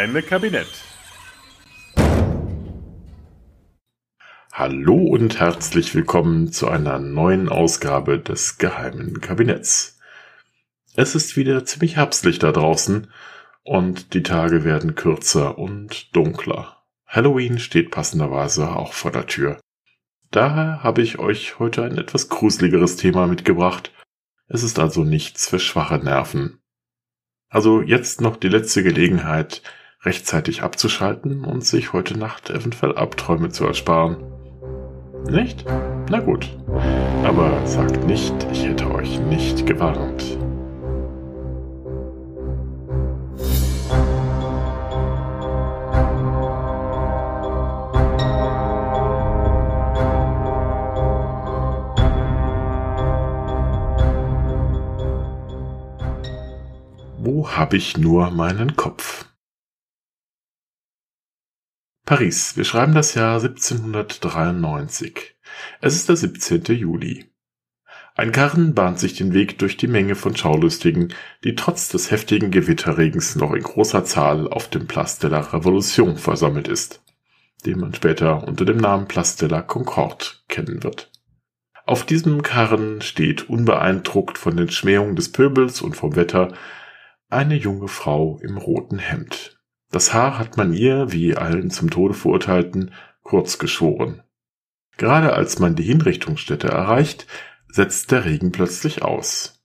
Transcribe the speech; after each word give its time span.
Geheime 0.00 0.22
Kabinett. 0.22 0.66
Hallo 4.50 4.96
und 4.96 5.38
herzlich 5.38 5.94
willkommen 5.94 6.50
zu 6.52 6.68
einer 6.68 6.98
neuen 6.98 7.50
Ausgabe 7.50 8.18
des 8.18 8.56
geheimen 8.56 9.20
Kabinetts. 9.20 10.00
Es 10.96 11.14
ist 11.14 11.36
wieder 11.36 11.66
ziemlich 11.66 11.96
herbstlich 11.96 12.38
da 12.38 12.50
draußen 12.50 13.12
und 13.62 14.14
die 14.14 14.22
Tage 14.22 14.64
werden 14.64 14.94
kürzer 14.94 15.58
und 15.58 16.16
dunkler. 16.16 16.82
Halloween 17.06 17.58
steht 17.58 17.90
passenderweise 17.90 18.70
auch 18.70 18.94
vor 18.94 19.12
der 19.12 19.26
Tür. 19.26 19.60
Daher 20.30 20.82
habe 20.82 21.02
ich 21.02 21.18
euch 21.18 21.58
heute 21.58 21.84
ein 21.84 21.98
etwas 21.98 22.30
gruseligeres 22.30 22.96
Thema 22.96 23.26
mitgebracht. 23.26 23.92
Es 24.48 24.62
ist 24.62 24.78
also 24.78 25.04
nichts 25.04 25.46
für 25.46 25.58
schwache 25.58 25.98
Nerven. 25.98 26.58
Also 27.50 27.82
jetzt 27.82 28.22
noch 28.22 28.36
die 28.36 28.48
letzte 28.48 28.82
Gelegenheit, 28.82 29.62
rechtzeitig 30.02 30.62
abzuschalten 30.62 31.44
und 31.44 31.64
sich 31.64 31.92
heute 31.92 32.16
Nacht 32.18 32.50
eventuell 32.50 32.96
Abträume 32.96 33.50
zu 33.50 33.66
ersparen. 33.66 34.16
Nicht? 35.28 35.64
Na 36.08 36.20
gut. 36.20 36.48
Aber 37.24 37.66
sagt 37.66 38.06
nicht, 38.06 38.34
ich 38.50 38.64
hätte 38.64 38.90
euch 38.90 39.20
nicht 39.20 39.66
gewarnt. 39.66 40.38
Wo 57.18 57.50
habe 57.50 57.76
ich 57.76 57.98
nur 57.98 58.30
meinen 58.30 58.76
Kopf? 58.76 59.29
Paris. 62.10 62.56
Wir 62.56 62.64
schreiben 62.64 62.92
das 62.92 63.14
Jahr 63.14 63.40
1793. 63.40 65.36
Es 65.80 65.94
ist 65.94 66.08
der 66.08 66.16
17. 66.16 66.64
Juli. 66.76 67.26
Ein 68.16 68.32
Karren 68.32 68.74
bahnt 68.74 68.98
sich 68.98 69.14
den 69.14 69.32
Weg 69.32 69.60
durch 69.60 69.76
die 69.76 69.86
Menge 69.86 70.16
von 70.16 70.34
Schaulustigen, 70.34 71.14
die 71.44 71.54
trotz 71.54 71.88
des 71.88 72.10
heftigen 72.10 72.50
Gewitterregens 72.50 73.36
noch 73.36 73.52
in 73.52 73.62
großer 73.62 74.04
Zahl 74.04 74.48
auf 74.48 74.68
dem 74.68 74.88
Place 74.88 75.20
de 75.20 75.30
la 75.30 75.38
Révolution 75.40 76.16
versammelt 76.16 76.66
ist, 76.66 77.00
den 77.64 77.78
man 77.78 77.94
später 77.94 78.42
unter 78.42 78.64
dem 78.64 78.78
Namen 78.78 79.06
Place 79.06 79.36
de 79.36 79.48
la 79.48 79.62
Concorde 79.62 80.24
kennen 80.48 80.82
wird. 80.82 81.12
Auf 81.86 82.04
diesem 82.04 82.42
Karren 82.42 83.02
steht 83.02 83.48
unbeeindruckt 83.48 84.36
von 84.36 84.56
den 84.56 84.72
Schmähungen 84.72 85.14
des 85.14 85.30
Pöbels 85.30 85.80
und 85.80 85.96
vom 85.96 86.16
Wetter 86.16 86.54
eine 87.28 87.54
junge 87.54 87.86
Frau 87.86 88.40
im 88.42 88.56
roten 88.56 88.98
Hemd. 88.98 89.59
Das 89.90 90.14
Haar 90.14 90.38
hat 90.38 90.56
man 90.56 90.72
ihr, 90.72 91.12
wie 91.12 91.36
allen 91.36 91.70
zum 91.70 91.90
Tode 91.90 92.14
verurteilten, 92.14 92.92
kurz 93.22 93.58
geschoren. 93.58 94.22
Gerade 94.96 95.32
als 95.32 95.58
man 95.58 95.74
die 95.74 95.82
Hinrichtungsstätte 95.82 96.68
erreicht, 96.68 97.26
setzt 97.68 98.10
der 98.10 98.24
Regen 98.24 98.52
plötzlich 98.52 99.02
aus. 99.02 99.62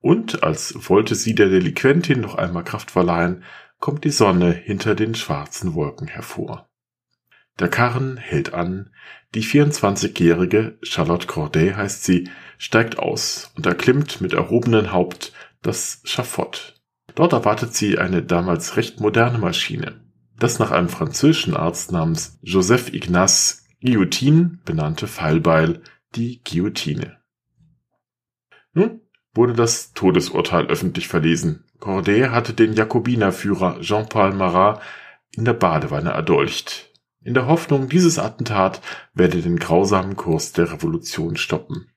Und 0.00 0.42
als 0.42 0.88
wollte 0.88 1.14
sie 1.14 1.34
der 1.34 1.48
Delinquentin 1.48 2.20
noch 2.20 2.34
einmal 2.34 2.64
Kraft 2.64 2.90
verleihen, 2.90 3.44
kommt 3.78 4.04
die 4.04 4.10
Sonne 4.10 4.52
hinter 4.52 4.94
den 4.94 5.14
schwarzen 5.14 5.74
Wolken 5.74 6.08
hervor. 6.08 6.68
Der 7.58 7.68
Karren 7.68 8.16
hält 8.16 8.54
an, 8.54 8.90
die 9.34 9.44
24-jährige, 9.44 10.78
Charlotte 10.82 11.26
Corday 11.26 11.72
heißt 11.74 12.04
sie, 12.04 12.30
steigt 12.58 12.98
aus 12.98 13.52
und 13.56 13.66
erklimmt 13.66 14.20
mit 14.20 14.32
erhobenem 14.32 14.92
Haupt 14.92 15.32
das 15.62 16.00
Schafott. 16.04 16.79
Dort 17.14 17.32
erwartet 17.32 17.74
sie 17.74 17.98
eine 17.98 18.22
damals 18.22 18.76
recht 18.76 19.00
moderne 19.00 19.38
Maschine. 19.38 20.00
Das 20.38 20.58
nach 20.58 20.70
einem 20.70 20.88
französischen 20.88 21.54
Arzt 21.54 21.92
namens 21.92 22.38
Joseph 22.42 22.92
Ignace 22.92 23.64
Guillotine 23.82 24.58
benannte 24.64 25.06
Pfeilbeil, 25.06 25.82
die 26.14 26.42
Guillotine. 26.42 27.18
Nun 28.72 29.00
wurde 29.34 29.54
das 29.54 29.92
Todesurteil 29.92 30.66
öffentlich 30.66 31.08
verlesen. 31.08 31.64
Corday 31.78 32.28
hatte 32.28 32.52
den 32.52 32.74
Jakobinerführer 32.74 33.80
Jean-Paul 33.80 34.34
Marat 34.34 34.82
in 35.32 35.44
der 35.44 35.54
Badewanne 35.54 36.10
erdolcht. 36.10 36.90
In 37.22 37.34
der 37.34 37.46
Hoffnung, 37.46 37.88
dieses 37.88 38.18
Attentat 38.18 38.80
werde 39.14 39.42
den 39.42 39.58
grausamen 39.58 40.16
Kurs 40.16 40.52
der 40.52 40.72
Revolution 40.72 41.36
stoppen. 41.36 41.90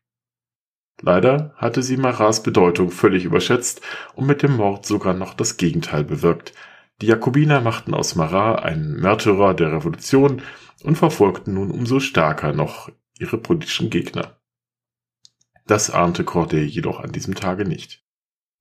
Leider 1.02 1.54
hatte 1.58 1.84
sie 1.84 1.98
Marats 1.98 2.44
Bedeutung 2.44 2.92
völlig 2.92 3.26
überschätzt 3.26 3.82
und 4.16 4.28
mit 4.28 4.44
dem 4.44 4.56
Mord 4.56 4.86
sogar 4.86 5.14
noch 5.14 5.34
das 5.34 5.58
Gegenteil 5.58 6.04
bewirkt. 6.04 6.54
Die 7.02 7.08
Jakobiner 7.08 7.62
machten 7.62 7.94
aus 7.94 8.16
Marat 8.16 8.64
einen 8.64 9.00
Märtyrer 9.00 9.54
der 9.54 9.74
Revolution 9.74 10.42
und 10.84 10.98
verfolgten 10.98 11.56
nun 11.56 11.72
umso 11.72 12.00
stärker 12.00 12.54
noch 12.54 12.90
ihre 13.20 13.38
politischen 13.38 13.90
Gegner. 13.90 14.38
Das 15.66 15.90
ahnte 15.90 16.24
Corday 16.24 16.64
jedoch 16.64 17.00
an 17.00 17.12
diesem 17.12 17.36
Tage 17.36 17.66
nicht. 17.66 18.04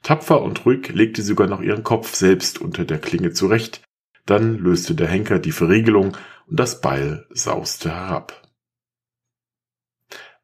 Tapfer 0.02 0.42
und 0.42 0.64
ruhig 0.66 0.88
legte 0.88 1.22
sie 1.22 1.28
sogar 1.28 1.46
noch 1.46 1.60
ihren 1.60 1.84
Kopf 1.84 2.14
selbst 2.14 2.60
unter 2.60 2.84
der 2.84 2.98
Klinge 2.98 3.32
zurecht, 3.32 3.82
dann 4.26 4.58
löste 4.58 4.94
der 4.94 5.08
Henker 5.08 5.38
die 5.38 5.52
Verriegelung 5.52 6.16
und 6.46 6.60
das 6.60 6.80
Beil 6.80 7.26
sauste 7.30 7.90
herab. 7.90 8.42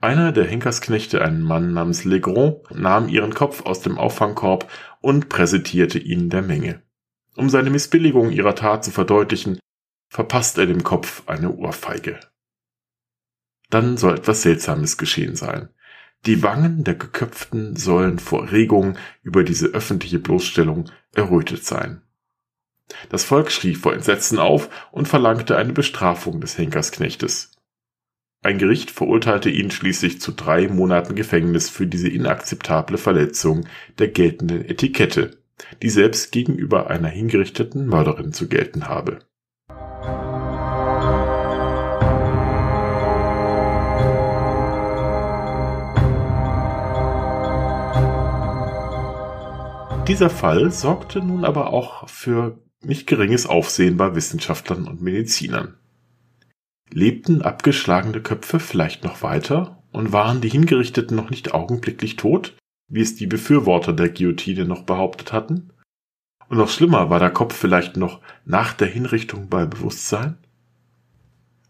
Einer 0.01 0.31
der 0.31 0.45
Henkersknechte, 0.45 1.23
ein 1.23 1.43
Mann 1.43 1.73
namens 1.73 2.05
Legrand, 2.05 2.71
nahm 2.71 3.09
ihren 3.09 3.35
Kopf 3.35 3.67
aus 3.67 3.81
dem 3.81 3.99
Auffangkorb 3.99 4.71
und 5.01 5.29
präsentierte 5.29 5.99
ihn 5.99 6.31
der 6.31 6.43
Menge. 6.43 6.83
Um 7.35 7.51
seine 7.51 7.71
Missbilligung 7.71 8.31
ihrer 8.31 8.55
Tat 8.55 8.85
zu 8.85 8.93
verdeutlichen, 8.93 9.59
verpasst 10.09 10.57
er 10.57 10.67
dem 10.67 10.85
Kopf 10.85 11.25
eine 11.27 11.53
Ohrfeige. 11.53 12.21
Dann 13.71 13.97
soll 13.97 14.15
etwas 14.15 14.43
Seltsames 14.43 14.99
geschehen 14.99 15.35
sein. 15.35 15.69
Die 16.27 16.43
Wangen 16.45 16.85
der 16.85 16.95
Geköpften 16.95 17.77
sollen 17.77 18.21
vor 18.21 18.53
Regung 18.53 18.97
über 19.23 19.43
diese 19.43 19.67
öffentliche 19.67 20.21
Bloßstellung 20.21 20.91
errötet 21.13 21.65
sein. 21.65 22.03
Das 23.09 23.25
Volk 23.25 23.51
schrie 23.51 23.75
vor 23.75 23.95
Entsetzen 23.95 24.39
auf 24.39 24.71
und 24.93 25.09
verlangte 25.09 25.57
eine 25.57 25.73
Bestrafung 25.73 26.41
des 26.41 26.57
Henkersknechtes. 26.57 27.58
Ein 28.41 28.59
Gericht 28.59 28.93
verurteilte 28.93 29.51
ihn 29.51 29.73
schließlich 29.73 30.21
zu 30.21 30.31
drei 30.31 30.69
Monaten 30.69 31.17
Gefängnis 31.17 31.69
für 31.69 31.89
diese 31.89 32.09
inakzeptable 32.09 32.97
Verletzung 32.97 33.67
der 33.99 34.09
geltenden 34.09 34.65
Etikette, 34.65 35.39
die 35.83 35.91
selbst 35.91 36.31
gegenüber 36.31 36.89
einer 36.89 37.09
hingerichteten 37.09 37.89
Mörderin 37.89 38.33
zu 38.33 38.47
gelten 38.47 38.87
habe. 38.87 39.19
Dieser 50.07 50.31
Fall 50.31 50.71
sorgte 50.71 51.19
nun 51.19 51.45
aber 51.45 51.73
auch 51.73 52.09
für 52.09 52.63
nicht 52.83 53.09
geringes 53.09 53.47
Aufsehen 53.47 53.97
bei 53.97 54.15
Wissenschaftlern 54.15 54.87
und 54.87 55.03
Medizinern. 55.03 55.75
Lebten 56.91 57.43
abgeschlagene 57.43 58.21
Köpfe 58.21 58.61
vielleicht 58.61 59.05
noch 59.05 59.23
weiter 59.23 59.83
und 59.93 60.13
waren 60.13 60.41
die 60.41 60.49
Hingerichteten 60.49 61.17
noch 61.17 61.31
nicht 61.31 61.55
augenblicklich 61.55 62.17
tot, 62.17 62.57
wie 62.89 63.01
es 63.01 63.17
die 63.17 63.27
Befürworter 63.27 63.93
der 63.93 64.09
Guillotine 64.09 64.65
noch 64.65 64.83
behauptet 64.83 65.33
hatten? 65.33 65.73
Und 66.49 66.57
noch 66.57 66.71
schlimmer, 66.71 67.11
war 67.11 67.19
der 67.19 67.31
Kopf 67.31 67.55
vielleicht 67.55 67.97
noch 67.97 68.21
nach 68.45 68.73
der 68.73 68.89
Hinrichtung 68.89 69.49
bei 69.49 69.67
Bewusstsein? 69.67 70.39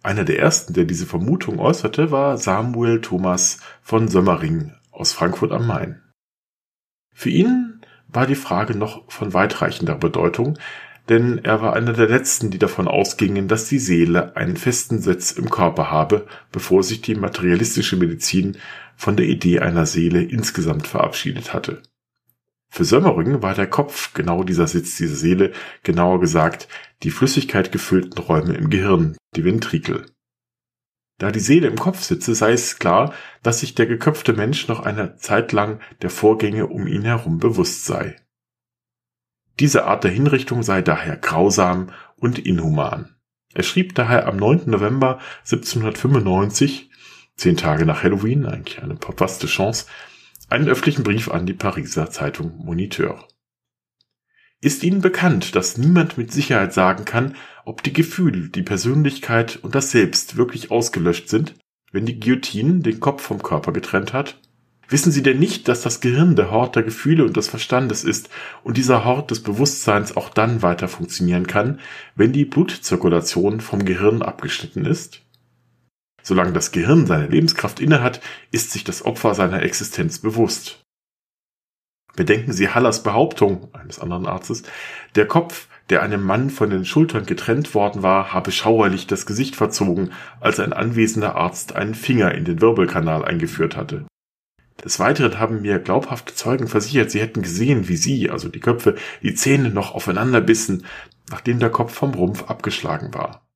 Einer 0.02 0.24
der 0.24 0.38
ersten, 0.38 0.74
der 0.74 0.84
diese 0.84 1.06
Vermutung 1.06 1.58
äußerte, 1.58 2.12
war 2.12 2.38
Samuel 2.38 3.00
Thomas 3.00 3.60
von 3.82 4.06
Sömmering 4.06 4.72
aus 4.92 5.12
Frankfurt 5.12 5.50
am 5.50 5.66
Main. 5.66 6.00
Für 7.12 7.30
ihn 7.30 7.80
war 8.06 8.26
die 8.26 8.36
Frage 8.36 8.76
noch 8.76 9.10
von 9.10 9.34
weitreichender 9.34 9.96
Bedeutung, 9.96 10.56
denn 11.08 11.38
er 11.44 11.62
war 11.62 11.74
einer 11.74 11.92
der 11.92 12.08
letzten, 12.08 12.50
die 12.50 12.58
davon 12.58 12.86
ausgingen, 12.86 13.48
dass 13.48 13.68
die 13.68 13.78
Seele 13.78 14.36
einen 14.36 14.56
festen 14.56 15.00
Sitz 15.00 15.32
im 15.32 15.50
Körper 15.50 15.90
habe, 15.90 16.26
bevor 16.52 16.82
sich 16.82 17.00
die 17.00 17.14
materialistische 17.14 17.96
Medizin 17.96 18.58
von 18.96 19.16
der 19.16 19.26
Idee 19.26 19.60
einer 19.60 19.86
Seele 19.86 20.22
insgesamt 20.22 20.86
verabschiedet 20.86 21.54
hatte. 21.54 21.82
Für 22.70 22.84
Sömmering 22.84 23.42
war 23.42 23.54
der 23.54 23.66
Kopf 23.66 24.12
genau 24.12 24.44
dieser 24.44 24.66
Sitz 24.66 24.96
dieser 24.96 25.16
Seele, 25.16 25.52
genauer 25.82 26.20
gesagt 26.20 26.68
die 27.02 27.10
Flüssigkeit 27.10 27.72
gefüllten 27.72 28.18
Räume 28.18 28.54
im 28.54 28.68
Gehirn, 28.68 29.16
die 29.36 29.44
Ventrikel. 29.44 30.04
Da 31.18 31.32
die 31.32 31.40
Seele 31.40 31.66
im 31.66 31.76
Kopf 31.76 32.02
sitze, 32.02 32.34
sei 32.34 32.52
es 32.52 32.78
klar, 32.78 33.14
dass 33.42 33.60
sich 33.60 33.74
der 33.74 33.86
geköpfte 33.86 34.34
Mensch 34.34 34.68
noch 34.68 34.80
eine 34.80 35.16
Zeit 35.16 35.52
lang 35.52 35.80
der 36.02 36.10
Vorgänge 36.10 36.66
um 36.66 36.86
ihn 36.86 37.02
herum 37.02 37.38
bewusst 37.38 37.86
sei. 37.86 38.16
Diese 39.60 39.86
Art 39.86 40.04
der 40.04 40.10
Hinrichtung 40.10 40.62
sei 40.62 40.82
daher 40.82 41.16
grausam 41.16 41.90
und 42.16 42.38
inhuman. 42.38 43.16
Er 43.54 43.64
schrieb 43.64 43.94
daher 43.94 44.26
am 44.26 44.36
9. 44.36 44.62
November 44.66 45.18
1795, 45.40 46.90
zehn 47.36 47.56
Tage 47.56 47.84
nach 47.86 48.02
Halloween, 48.02 48.46
eigentlich 48.46 48.82
eine 48.82 48.96
verpasste 48.96 49.46
Chance, 49.46 49.86
einen 50.48 50.68
öffentlichen 50.68 51.02
Brief 51.02 51.30
an 51.30 51.46
die 51.46 51.54
Pariser 51.54 52.10
Zeitung 52.10 52.56
Moniteur. 52.64 53.26
Ist 54.60 54.82
Ihnen 54.82 55.00
bekannt, 55.00 55.54
dass 55.54 55.78
niemand 55.78 56.18
mit 56.18 56.32
Sicherheit 56.32 56.72
sagen 56.72 57.04
kann, 57.04 57.36
ob 57.64 57.82
die 57.82 57.92
Gefühle, 57.92 58.48
die 58.48 58.62
Persönlichkeit 58.62 59.56
und 59.56 59.74
das 59.74 59.90
Selbst 59.90 60.36
wirklich 60.36 60.70
ausgelöscht 60.70 61.28
sind, 61.28 61.54
wenn 61.92 62.06
die 62.06 62.18
Guillotine 62.18 62.80
den 62.80 63.00
Kopf 63.00 63.22
vom 63.22 63.42
Körper 63.42 63.72
getrennt 63.72 64.12
hat? 64.12 64.40
Wissen 64.88 65.12
Sie 65.12 65.22
denn 65.22 65.38
nicht, 65.38 65.68
dass 65.68 65.82
das 65.82 66.00
Gehirn 66.00 66.34
der 66.34 66.50
Hort 66.50 66.74
der 66.74 66.82
Gefühle 66.82 67.24
und 67.24 67.36
des 67.36 67.48
Verstandes 67.48 68.04
ist 68.04 68.30
und 68.64 68.78
dieser 68.78 69.04
Hort 69.04 69.30
des 69.30 69.42
Bewusstseins 69.42 70.16
auch 70.16 70.30
dann 70.30 70.62
weiter 70.62 70.88
funktionieren 70.88 71.46
kann, 71.46 71.80
wenn 72.14 72.32
die 72.32 72.46
Blutzirkulation 72.46 73.60
vom 73.60 73.84
Gehirn 73.84 74.22
abgeschnitten 74.22 74.86
ist? 74.86 75.20
Solange 76.22 76.52
das 76.52 76.72
Gehirn 76.72 77.06
seine 77.06 77.26
Lebenskraft 77.26 77.80
innehat, 77.80 78.22
ist 78.50 78.70
sich 78.70 78.82
das 78.82 79.04
Opfer 79.04 79.34
seiner 79.34 79.62
Existenz 79.62 80.20
bewusst. 80.20 80.80
Bedenken 82.16 82.52
Sie 82.52 82.70
Hallers 82.70 83.02
Behauptung 83.02 83.68
eines 83.74 83.98
anderen 83.98 84.26
Arztes, 84.26 84.62
der 85.14 85.26
Kopf, 85.26 85.68
der 85.90 86.02
einem 86.02 86.22
Mann 86.22 86.50
von 86.50 86.70
den 86.70 86.84
Schultern 86.84 87.26
getrennt 87.26 87.74
worden 87.74 88.02
war, 88.02 88.32
habe 88.32 88.52
schauerlich 88.52 89.06
das 89.06 89.26
Gesicht 89.26 89.54
verzogen, 89.54 90.12
als 90.40 90.60
ein 90.60 90.72
anwesender 90.72 91.36
Arzt 91.36 91.76
einen 91.76 91.94
Finger 91.94 92.34
in 92.34 92.44
den 92.44 92.60
Wirbelkanal 92.60 93.24
eingeführt 93.24 93.76
hatte. 93.76 94.07
Des 94.84 95.00
Weiteren 95.00 95.38
haben 95.38 95.62
mir 95.62 95.80
glaubhafte 95.80 96.34
Zeugen 96.34 96.68
versichert, 96.68 97.10
sie 97.10 97.20
hätten 97.20 97.42
gesehen, 97.42 97.88
wie 97.88 97.96
sie, 97.96 98.30
also 98.30 98.48
die 98.48 98.60
Köpfe, 98.60 98.94
die 99.22 99.34
Zähne 99.34 99.70
noch 99.70 99.94
aufeinander 99.94 100.40
bissen, 100.40 100.86
nachdem 101.30 101.58
der 101.58 101.70
Kopf 101.70 101.92
vom 101.92 102.14
Rumpf 102.14 102.44
abgeschlagen 102.44 103.12
war. 103.12 103.48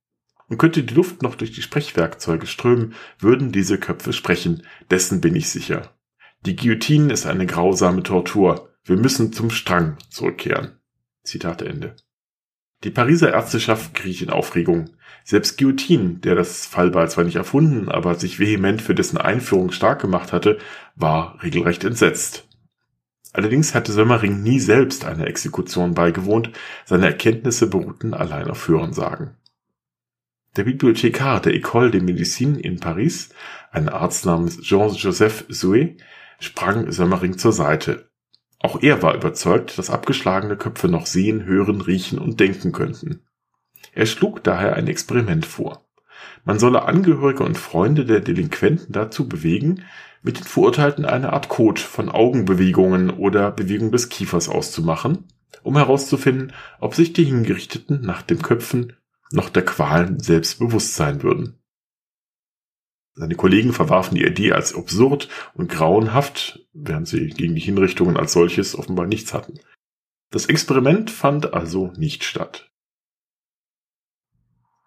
Und 0.49 0.59
könnte 0.59 0.83
die 0.83 0.95
Luft 0.95 1.23
noch 1.23 1.37
durch 1.37 1.53
die 1.53 1.63
Sprechwerkzeuge 1.63 2.47
strömen, 2.47 2.95
würden 3.19 3.53
diese 3.53 3.79
Köpfe 3.79 4.13
sprechen, 4.13 4.67
dessen 4.91 5.21
bin 5.21 5.37
ich 5.37 5.49
sicher. 5.49 5.95
Die 6.45 6.57
Guillotine 6.57 7.13
ist 7.13 7.25
eine 7.25 7.47
grausame 7.47 8.03
Tortur. 8.03 8.71
Wir 8.85 8.97
müssen 8.97 9.33
zum 9.33 9.51
Strang 9.51 9.97
zurückkehren. 10.11 10.81
Zitat 11.23 11.63
Ende. 11.63 11.95
Die 12.85 12.91
Pariser 12.91 13.33
Ärzteschaft 13.33 13.95
geriet 13.95 14.23
in 14.23 14.31
Aufregung. 14.31 14.91
Selbst 15.25 15.57
Guillotine, 15.57 16.15
der 16.19 16.35
das 16.35 16.67
Fallbeil 16.67 17.09
zwar 17.09 17.25
nicht 17.25 17.37
erfunden, 17.37 17.89
aber 17.89 18.17
sich 18.17 18.41
vehement 18.41 18.83
für 18.83 18.95
dessen 18.95 19.19
Einführung 19.19 19.71
stark 19.71 20.01
gemacht 20.01 20.33
hatte, 20.33 20.59
war 20.97 21.41
regelrecht 21.43 21.85
entsetzt. 21.85 22.49
Allerdings 23.33 23.75
hatte 23.75 23.93
Sömmering 23.93 24.43
nie 24.43 24.59
selbst 24.59 25.05
einer 25.05 25.27
Exekution 25.27 25.95
beigewohnt, 25.95 26.51
seine 26.85 27.07
Erkenntnisse 27.07 27.69
beruhten 27.69 28.15
allein 28.15 28.51
auf 28.51 28.67
Hörensagen. 28.69 29.37
Der 30.57 30.65
Bibliothekar 30.65 31.41
der 31.41 31.55
École 31.55 31.91
de 31.91 32.03
Médecine 32.03 32.59
in 32.59 32.79
Paris, 32.79 33.31
ein 33.71 33.89
Arzt 33.89 34.27
namens 34.27 34.61
Jean-Joseph 34.61 35.47
Souet, 35.49 35.97
sprang 36.41 36.91
Sömmering 36.93 37.39
zur 37.39 37.53
Seite. 37.53 38.12
Auch 38.63 38.81
er 38.81 39.03
war 39.03 39.17
überzeugt, 39.17 39.77
dass 39.77 39.91
abgeschlagene 39.91 40.57
Köpfe 40.57 40.87
noch 40.87 41.07
sehen, 41.07 41.45
hören, 41.45 41.81
riechen 41.81 42.19
und 42.19 42.39
denken 42.39 42.71
könnten. 42.71 43.23
Er 43.93 44.07
schlug 44.07 44.45
daher 44.45 44.75
ein 44.75 44.87
Experiment 44.87 45.45
vor. 45.45 45.85
Man 46.45 46.61
solle 46.61 46.85
Angehörige 46.85 47.43
und 47.43 47.59
Freunde 47.59 48.05
der 48.05 48.21
Delinquenten 48.21 48.93
dazu 48.93 49.29
bewegen, 49.29 49.85
mit 50.23 50.39
den 50.39 50.45
Verurteilten 50.45 51.05
eine 51.05 51.33
Art 51.33 51.49
Code 51.49 51.81
von 51.81 52.09
Augenbewegungen 52.09 53.11
oder 53.11 53.51
Bewegung 53.51 53.91
des 53.91 54.09
Kiefers 54.09 54.49
auszumachen, 54.49 55.25
um 55.65 55.77
herauszufinden, 55.77 56.53
ob 56.79 56.95
sich 56.95 57.13
die 57.13 57.25
Hingerichteten 57.25 58.01
nach 58.03 58.23
den 58.23 58.43
Köpfen 58.43 58.93
noch 59.33 59.49
der 59.49 59.65
Qualen 59.65 60.21
selbst 60.21 60.61
bewusst 60.61 60.95
sein 60.95 61.25
würden. 61.25 61.59
Seine 63.15 63.35
Kollegen 63.35 63.73
verwarfen 63.73 64.15
die 64.15 64.25
Idee 64.25 64.53
als 64.53 64.75
absurd 64.75 65.29
und 65.55 65.71
grauenhaft, 65.71 66.61
während 66.73 67.07
sie 67.07 67.29
gegen 67.29 67.55
die 67.55 67.61
Hinrichtungen 67.61 68.17
als 68.17 68.33
solches 68.33 68.77
offenbar 68.77 69.07
nichts 69.07 69.35
hatten. 69.35 69.61
Das 70.31 70.47
Experiment 70.47 71.11
fand 71.11 71.53
also 71.53 71.93
nicht 71.97 72.25
statt. 72.25 72.71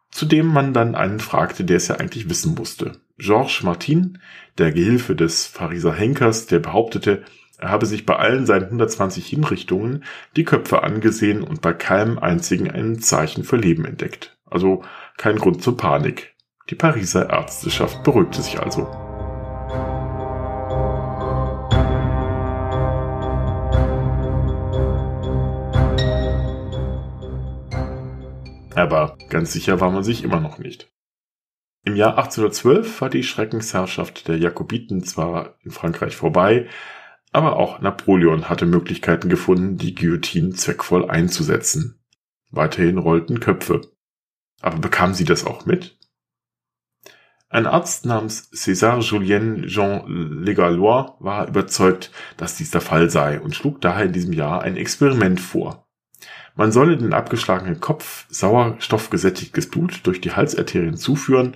Zudem 0.10 0.48
man 0.48 0.74
dann 0.74 0.96
einen 0.96 1.20
fragte, 1.20 1.66
der 1.66 1.78
es 1.78 1.88
ja 1.88 1.96
eigentlich 1.96 2.30
wissen 2.30 2.56
musste. 2.56 3.02
Georges 3.18 3.62
Martin, 3.64 4.20
der 4.58 4.72
Gehilfe 4.72 5.16
des 5.16 5.50
Pariser 5.50 5.94
Henkers, 5.94 6.48
der 6.48 6.60
behauptete, 6.60 7.24
er 7.58 7.70
habe 7.70 7.86
sich 7.86 8.06
bei 8.06 8.16
allen 8.16 8.46
seinen 8.46 8.66
120 8.66 9.26
Hinrichtungen 9.28 10.04
die 10.36 10.44
Köpfe 10.44 10.84
angesehen 10.84 11.42
und 11.42 11.62
bei 11.62 11.74
keinem 11.74 12.18
einzigen 12.18 12.70
ein 12.72 13.00
Zeichen 13.00 13.44
für 13.44 13.58
Leben 13.58 13.86
entdeckt. 13.86 14.38
Also 14.46 14.84
kein 15.18 15.38
Grund 15.38 15.62
zur 15.62 15.78
Panik. 15.78 16.35
Die 16.72 16.76
Pariser 16.76 17.30
Ärzteschaft 17.30 18.04
beruhigte 18.04 18.42
sich 18.42 18.60
also. 18.60 18.88
Aber 28.76 29.16
ganz 29.30 29.54
sicher 29.54 29.80
war 29.80 29.92
man 29.92 30.04
sich 30.04 30.24
immer 30.24 30.40
noch 30.40 30.58
nicht. 30.58 30.92
Im 31.84 31.96
Jahr 31.96 32.18
1812 32.18 33.00
war 33.00 33.10
die 33.12 33.22
Schreckensherrschaft 33.22 34.28
der 34.28 34.40
Jakobiten 34.40 35.04
zwar 35.04 35.60
in 35.62 35.70
Frankreich 35.70 36.16
vorbei, 36.16 36.68
aber 37.32 37.58
auch 37.58 37.80
Napoleon 37.80 38.50
hatte 38.50 38.66
Möglichkeiten 38.66 39.30
gefunden, 39.30 39.78
die 39.78 39.94
Guillotine 39.94 40.54
zweckvoll 40.54 41.08
einzusetzen. 41.12 42.04
Weiterhin 42.50 42.98
rollten 42.98 43.40
Köpfe. 43.40 43.82
Aber 44.62 44.80
bekamen 44.80 45.14
sie 45.14 45.26
das 45.26 45.46
auch 45.46 45.68
mit? 45.68 45.95
Ein 47.56 47.68
Arzt 47.68 48.06
namens 48.06 48.52
César 48.52 49.00
Julien 49.00 49.66
Jean 49.68 50.44
Legalois 50.44 51.16
war 51.22 51.48
überzeugt, 51.48 52.12
dass 52.36 52.58
dies 52.58 52.70
der 52.70 52.82
Fall 52.82 53.10
sei 53.10 53.40
und 53.40 53.56
schlug 53.56 53.80
daher 53.80 54.08
in 54.08 54.12
diesem 54.12 54.34
Jahr 54.34 54.64
ein 54.64 54.76
Experiment 54.76 55.40
vor. 55.40 55.88
Man 56.56 56.74
solle 56.74 56.98
den 56.98 57.14
abgeschlagenen 57.14 57.80
Kopf 57.80 58.26
sauerstoffgesättigtes 58.28 59.70
Blut 59.70 60.06
durch 60.06 60.20
die 60.20 60.34
Halsarterien 60.34 60.98
zuführen. 60.98 61.56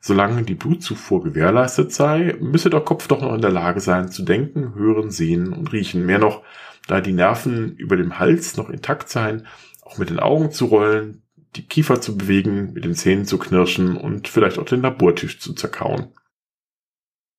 Solange 0.00 0.44
die 0.44 0.54
Blutzufuhr 0.54 1.24
gewährleistet 1.24 1.92
sei, 1.92 2.36
müsse 2.38 2.70
der 2.70 2.82
Kopf 2.82 3.08
doch 3.08 3.20
noch 3.20 3.34
in 3.34 3.42
der 3.42 3.50
Lage 3.50 3.80
sein 3.80 4.08
zu 4.08 4.22
denken, 4.22 4.76
hören, 4.76 5.10
sehen 5.10 5.52
und 5.52 5.72
riechen. 5.72 6.06
Mehr 6.06 6.20
noch, 6.20 6.44
da 6.86 7.00
die 7.00 7.12
Nerven 7.12 7.74
über 7.74 7.96
dem 7.96 8.20
Hals 8.20 8.56
noch 8.56 8.70
intakt 8.70 9.08
seien, 9.08 9.48
auch 9.82 9.98
mit 9.98 10.10
den 10.10 10.20
Augen 10.20 10.52
zu 10.52 10.66
rollen, 10.66 11.24
die 11.56 11.66
Kiefer 11.66 12.00
zu 12.00 12.16
bewegen, 12.16 12.72
mit 12.72 12.84
den 12.84 12.94
Zähnen 12.94 13.24
zu 13.24 13.38
knirschen 13.38 13.96
und 13.96 14.28
vielleicht 14.28 14.58
auch 14.58 14.64
den 14.64 14.82
Labortisch 14.82 15.40
zu 15.40 15.52
zerkauen. 15.52 16.12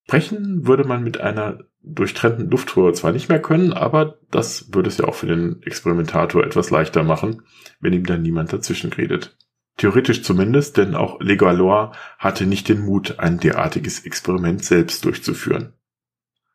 Sprechen 0.05 0.67
würde 0.67 0.83
man 0.83 1.03
mit 1.03 1.21
einer 1.21 1.59
durchtrennten 1.83 2.49
Luftröhre 2.49 2.93
zwar 2.93 3.11
nicht 3.11 3.29
mehr 3.29 3.41
können, 3.41 3.73
aber 3.73 4.19
das 4.29 4.73
würde 4.73 4.89
es 4.89 4.97
ja 4.97 5.05
auch 5.05 5.15
für 5.15 5.27
den 5.27 5.61
Experimentator 5.63 6.43
etwas 6.43 6.69
leichter 6.69 7.03
machen, 7.03 7.43
wenn 7.79 7.93
ihm 7.93 8.05
dann 8.05 8.21
niemand 8.21 8.51
dazwischen 8.51 8.91
redet. 8.91 9.37
Theoretisch 9.77 10.21
zumindest, 10.21 10.77
denn 10.77 10.95
auch 10.95 11.19
Legalois 11.21 11.93
hatte 12.17 12.45
nicht 12.45 12.67
den 12.69 12.81
Mut, 12.81 13.19
ein 13.19 13.39
derartiges 13.39 14.05
Experiment 14.05 14.63
selbst 14.63 15.05
durchzuführen. 15.05 15.73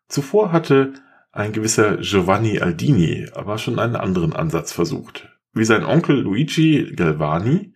Zuvor 0.08 0.52
hatte 0.52 0.92
ein 1.32 1.52
gewisser 1.52 1.96
Giovanni 1.96 2.60
Aldini 2.60 3.28
aber 3.34 3.58
schon 3.58 3.78
einen 3.78 3.96
anderen 3.96 4.32
Ansatz 4.32 4.72
versucht. 4.72 5.35
Wie 5.56 5.64
sein 5.64 5.86
Onkel 5.86 6.20
Luigi 6.20 6.92
Galvani, 6.94 7.72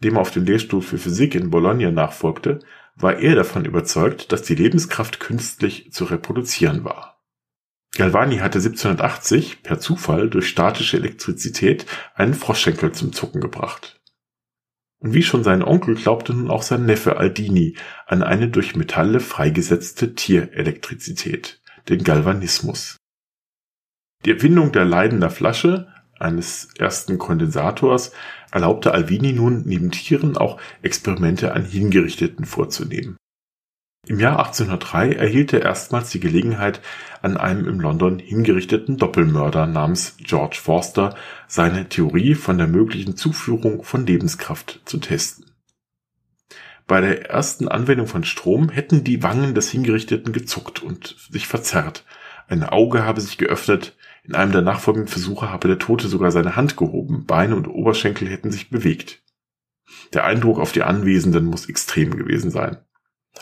dem 0.00 0.16
er 0.16 0.20
auf 0.20 0.32
den 0.32 0.46
Lehrstuhl 0.46 0.82
für 0.82 0.98
Physik 0.98 1.36
in 1.36 1.48
Bologna 1.48 1.92
nachfolgte, 1.92 2.58
war 2.96 3.20
er 3.20 3.36
davon 3.36 3.64
überzeugt, 3.64 4.32
dass 4.32 4.42
die 4.42 4.56
Lebenskraft 4.56 5.20
künstlich 5.20 5.92
zu 5.92 6.06
reproduzieren 6.06 6.82
war. 6.82 7.22
Galvani 7.96 8.38
hatte 8.38 8.58
1780 8.58 9.62
per 9.62 9.78
Zufall 9.78 10.28
durch 10.28 10.48
statische 10.48 10.96
Elektrizität 10.96 11.86
einen 12.16 12.34
Froschschenkel 12.34 12.90
zum 12.90 13.12
Zucken 13.12 13.40
gebracht. 13.40 14.00
Und 14.98 15.14
wie 15.14 15.22
schon 15.22 15.44
sein 15.44 15.62
Onkel 15.62 15.94
glaubte 15.94 16.34
nun 16.34 16.50
auch 16.50 16.62
sein 16.62 16.84
Neffe 16.84 17.16
Aldini 17.16 17.76
an 18.06 18.24
eine 18.24 18.48
durch 18.48 18.74
Metalle 18.74 19.20
freigesetzte 19.20 20.16
Tierelektrizität, 20.16 21.62
den 21.88 22.02
Galvanismus. 22.02 22.96
Die 24.24 24.32
Erfindung 24.32 24.72
der 24.72 24.84
Leidender 24.84 25.30
Flasche 25.30 25.93
eines 26.24 26.70
ersten 26.78 27.18
Kondensators 27.18 28.12
erlaubte 28.50 28.92
Alvini 28.92 29.32
nun 29.32 29.62
neben 29.66 29.90
Tieren 29.90 30.36
auch 30.36 30.60
Experimente 30.82 31.52
an 31.52 31.64
Hingerichteten 31.64 32.44
vorzunehmen. 32.44 33.16
Im 34.06 34.20
Jahr 34.20 34.38
1803 34.38 35.12
erhielt 35.12 35.52
er 35.52 35.62
erstmals 35.62 36.10
die 36.10 36.20
Gelegenheit, 36.20 36.80
an 37.22 37.38
einem 37.38 37.66
im 37.66 37.80
London 37.80 38.18
hingerichteten 38.18 38.98
Doppelmörder 38.98 39.66
namens 39.66 40.16
George 40.18 40.58
Forster 40.62 41.16
seine 41.46 41.88
Theorie 41.88 42.34
von 42.34 42.58
der 42.58 42.66
möglichen 42.66 43.16
Zuführung 43.16 43.82
von 43.82 44.06
Lebenskraft 44.06 44.82
zu 44.84 44.98
testen. 44.98 45.46
Bei 46.86 47.00
der 47.00 47.30
ersten 47.30 47.66
Anwendung 47.66 48.06
von 48.06 48.24
Strom 48.24 48.68
hätten 48.68 49.04
die 49.04 49.22
Wangen 49.22 49.54
des 49.54 49.70
Hingerichteten 49.70 50.34
gezuckt 50.34 50.82
und 50.82 51.16
sich 51.30 51.46
verzerrt. 51.46 52.04
Ein 52.46 52.62
Auge 52.62 53.04
habe 53.04 53.22
sich 53.22 53.38
geöffnet, 53.38 53.96
in 54.24 54.34
einem 54.34 54.52
der 54.52 54.62
nachfolgenden 54.62 55.08
Versuche 55.08 55.50
habe 55.50 55.68
der 55.68 55.78
Tote 55.78 56.08
sogar 56.08 56.30
seine 56.32 56.56
Hand 56.56 56.76
gehoben, 56.76 57.26
Beine 57.26 57.56
und 57.56 57.68
Oberschenkel 57.68 58.28
hätten 58.28 58.50
sich 58.50 58.70
bewegt. 58.70 59.22
Der 60.14 60.24
Eindruck 60.24 60.58
auf 60.58 60.72
die 60.72 60.82
Anwesenden 60.82 61.44
muss 61.44 61.68
extrem 61.68 62.16
gewesen 62.16 62.50
sein. 62.50 62.78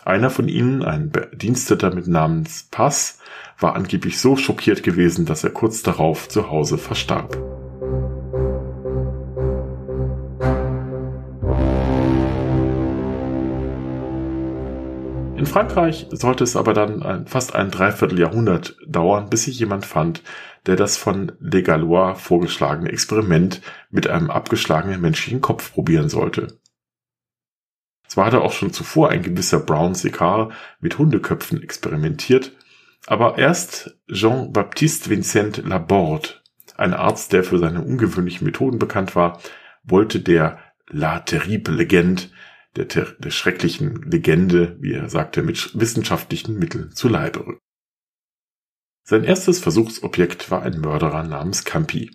Einer 0.03 0.29
von 0.29 0.49
ihnen, 0.49 0.83
ein 0.83 1.09
Bediensteter 1.09 1.93
mit 1.93 2.07
Namens 2.07 2.67
Pass, 2.69 3.19
war 3.59 3.75
angeblich 3.75 4.19
so 4.19 4.35
schockiert 4.35 4.83
gewesen, 4.83 5.25
dass 5.25 5.43
er 5.45 5.51
kurz 5.51 5.83
darauf 5.83 6.27
zu 6.27 6.49
Hause 6.49 6.77
verstarb. 6.77 7.62
Frankreich 15.53 16.07
sollte 16.09 16.43
es 16.43 16.55
aber 16.55 16.73
dann 16.73 17.03
ein, 17.03 17.27
fast 17.27 17.53
ein 17.53 17.69
Dreivierteljahrhundert 17.69 18.75
dauern, 18.87 19.29
bis 19.29 19.43
sich 19.43 19.59
jemand 19.59 19.85
fand, 19.85 20.23
der 20.65 20.75
das 20.75 20.97
von 20.97 21.31
Le 21.39 21.61
Gallois 21.61 22.15
vorgeschlagene 22.15 22.89
Experiment 22.91 23.61
mit 23.91 24.07
einem 24.07 24.31
abgeschlagenen 24.31 24.99
menschlichen 24.99 25.41
Kopf 25.41 25.71
probieren 25.71 26.09
sollte. 26.09 26.59
Zwar 28.07 28.25
hatte 28.25 28.41
auch 28.41 28.51
schon 28.51 28.73
zuvor 28.73 29.09
ein 29.09 29.21
gewisser 29.21 29.59
Brown 29.59 29.93
Séquard 29.93 30.51
mit 30.79 30.97
Hundeköpfen 30.97 31.61
experimentiert, 31.61 32.53
aber 33.05 33.37
erst 33.37 33.95
Jean-Baptiste 34.11 35.11
Vincent 35.11 35.57
Laborde, 35.67 36.29
ein 36.77 36.95
Arzt, 36.95 37.31
der 37.31 37.43
für 37.43 37.59
seine 37.59 37.83
ungewöhnlichen 37.83 38.45
Methoden 38.45 38.79
bekannt 38.79 39.15
war, 39.15 39.39
wollte 39.83 40.19
der 40.19 40.57
La 40.89 41.19
Terrible 41.19 41.75
Legende, 41.75 42.23
der, 42.75 42.85
der 42.85 43.29
schrecklichen 43.29 44.01
Legende, 44.03 44.77
wie 44.79 44.93
er 44.93 45.09
sagte, 45.09 45.43
mit 45.43 45.79
wissenschaftlichen 45.79 46.57
Mitteln 46.57 46.91
zu 46.91 47.07
Leibe 47.07 47.45
rücken. 47.45 47.59
Sein 49.05 49.23
erstes 49.23 49.59
Versuchsobjekt 49.59 50.49
war 50.49 50.63
ein 50.63 50.79
Mörderer 50.79 51.23
namens 51.23 51.65
Campi. 51.65 52.11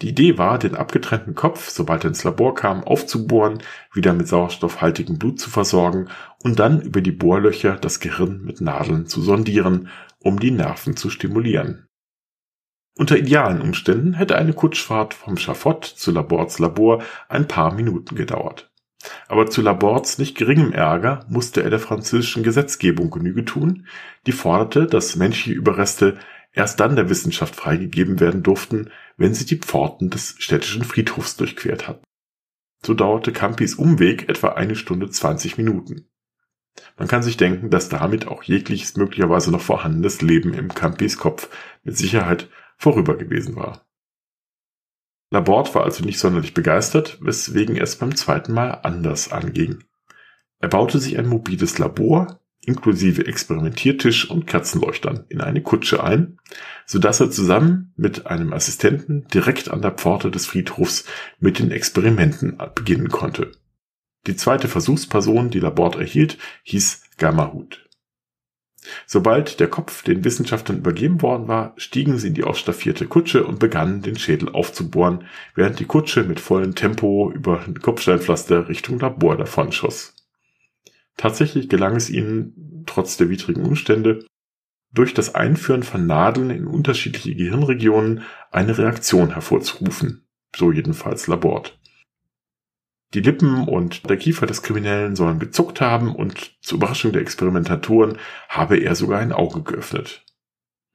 Die 0.00 0.10
Idee 0.10 0.38
war, 0.38 0.58
den 0.58 0.76
abgetrennten 0.76 1.34
Kopf, 1.34 1.70
sobald 1.70 2.04
er 2.04 2.08
ins 2.08 2.22
Labor 2.22 2.54
kam, 2.54 2.84
aufzubohren, 2.84 3.62
wieder 3.92 4.12
mit 4.12 4.28
sauerstoffhaltigem 4.28 5.18
Blut 5.18 5.40
zu 5.40 5.50
versorgen 5.50 6.08
und 6.42 6.58
dann 6.60 6.80
über 6.80 7.00
die 7.00 7.12
Bohrlöcher 7.12 7.76
das 7.76 7.98
Gehirn 7.98 8.42
mit 8.42 8.60
Nadeln 8.60 9.06
zu 9.06 9.22
sondieren, 9.22 9.88
um 10.20 10.38
die 10.38 10.52
Nerven 10.52 10.96
zu 10.96 11.10
stimulieren. 11.10 11.88
Unter 12.96 13.18
idealen 13.18 13.60
Umständen 13.60 14.14
hätte 14.14 14.36
eine 14.36 14.52
Kutschfahrt 14.52 15.14
vom 15.14 15.36
Schafott 15.36 15.84
zu 15.84 16.12
Labords 16.12 16.58
Labor 16.58 17.02
ein 17.28 17.48
paar 17.48 17.74
Minuten 17.74 18.14
gedauert. 18.14 18.70
Aber 19.28 19.46
zu 19.46 19.62
Labords 19.62 20.18
nicht 20.18 20.36
geringem 20.36 20.72
Ärger 20.72 21.24
musste 21.28 21.62
er 21.62 21.70
der 21.70 21.78
französischen 21.78 22.42
Gesetzgebung 22.42 23.10
Genüge 23.10 23.44
tun, 23.44 23.86
die 24.26 24.32
forderte, 24.32 24.86
dass 24.86 25.16
menschliche 25.16 25.56
Überreste 25.56 26.18
erst 26.52 26.80
dann 26.80 26.96
der 26.96 27.10
Wissenschaft 27.10 27.54
freigegeben 27.54 28.18
werden 28.20 28.42
durften, 28.42 28.90
wenn 29.16 29.34
sie 29.34 29.46
die 29.46 29.58
Pforten 29.58 30.10
des 30.10 30.36
städtischen 30.38 30.84
Friedhofs 30.84 31.36
durchquert 31.36 31.86
hatten. 31.86 32.04
So 32.84 32.94
dauerte 32.94 33.32
Campis 33.32 33.74
Umweg 33.74 34.28
etwa 34.28 34.48
eine 34.48 34.76
Stunde 34.76 35.10
20 35.10 35.58
Minuten. 35.58 36.08
Man 36.98 37.08
kann 37.08 37.22
sich 37.22 37.36
denken, 37.36 37.70
dass 37.70 37.88
damit 37.88 38.28
auch 38.28 38.42
jegliches 38.42 38.96
möglicherweise 38.96 39.50
noch 39.50 39.62
vorhandenes 39.62 40.20
Leben 40.20 40.54
im 40.54 40.74
Campis 40.74 41.16
Kopf 41.16 41.48
mit 41.84 41.96
Sicherheit 41.96 42.48
vorüber 42.76 43.16
gewesen 43.16 43.56
war. 43.56 43.85
Laborde 45.30 45.74
war 45.74 45.84
also 45.84 46.04
nicht 46.04 46.18
sonderlich 46.18 46.54
begeistert, 46.54 47.18
weswegen 47.20 47.76
es 47.76 47.96
beim 47.96 48.14
zweiten 48.14 48.52
Mal 48.52 48.70
anders 48.82 49.32
anging. 49.32 49.84
Er 50.60 50.68
baute 50.68 50.98
sich 50.98 51.18
ein 51.18 51.28
mobiles 51.28 51.78
Labor 51.78 52.40
inklusive 52.66 53.26
Experimentiertisch 53.26 54.28
und 54.28 54.46
Kerzenleuchtern 54.46 55.24
in 55.28 55.40
eine 55.40 55.62
Kutsche 55.62 56.02
ein, 56.02 56.38
so 56.84 56.98
dass 56.98 57.20
er 57.20 57.30
zusammen 57.30 57.92
mit 57.96 58.26
einem 58.26 58.52
Assistenten 58.52 59.26
direkt 59.28 59.70
an 59.70 59.82
der 59.82 59.92
Pforte 59.92 60.30
des 60.30 60.46
Friedhofs 60.46 61.04
mit 61.38 61.58
den 61.58 61.70
Experimenten 61.70 62.58
beginnen 62.74 63.08
konnte. 63.08 63.52
Die 64.26 64.36
zweite 64.36 64.66
Versuchsperson, 64.66 65.50
die 65.50 65.60
Laborde 65.60 66.00
erhielt, 66.00 66.38
hieß 66.64 67.02
Gamahut. 67.16 67.85
Sobald 69.08 69.60
der 69.60 69.68
Kopf 69.68 70.02
den 70.02 70.24
Wissenschaftlern 70.24 70.78
übergeben 70.78 71.22
worden 71.22 71.46
war, 71.46 71.74
stiegen 71.76 72.18
sie 72.18 72.28
in 72.28 72.34
die 72.34 72.42
ausstaffierte 72.42 73.06
Kutsche 73.06 73.46
und 73.46 73.60
begannen, 73.60 74.02
den 74.02 74.18
Schädel 74.18 74.48
aufzubohren, 74.48 75.24
während 75.54 75.78
die 75.78 75.84
Kutsche 75.84 76.24
mit 76.24 76.40
vollem 76.40 76.74
Tempo 76.74 77.30
über 77.30 77.58
den 77.58 77.80
Kopfsteinpflaster 77.80 78.68
Richtung 78.68 78.98
Labor 78.98 79.36
davonschoss. 79.36 80.14
Tatsächlich 81.16 81.68
gelang 81.68 81.94
es 81.94 82.10
ihnen, 82.10 82.82
trotz 82.84 83.16
der 83.16 83.30
widrigen 83.30 83.64
Umstände, 83.64 84.26
durch 84.92 85.14
das 85.14 85.36
Einführen 85.36 85.84
von 85.84 86.06
Nadeln 86.06 86.50
in 86.50 86.66
unterschiedliche 86.66 87.36
Gehirnregionen 87.36 88.22
eine 88.50 88.76
Reaktion 88.76 89.30
hervorzurufen. 89.30 90.26
So 90.54 90.72
jedenfalls 90.72 91.28
Laborde. 91.28 91.70
Die 93.16 93.22
Lippen 93.22 93.66
und 93.66 94.10
der 94.10 94.18
Kiefer 94.18 94.44
des 94.44 94.60
Kriminellen 94.62 95.16
sollen 95.16 95.38
gezuckt 95.38 95.80
haben 95.80 96.14
und 96.14 96.54
zur 96.60 96.76
Überraschung 96.76 97.12
der 97.12 97.22
Experimentatoren 97.22 98.18
habe 98.46 98.76
er 98.76 98.94
sogar 98.94 99.20
ein 99.20 99.32
Auge 99.32 99.62
geöffnet. 99.62 100.22